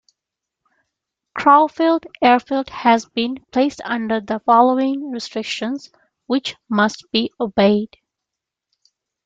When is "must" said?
6.67-7.05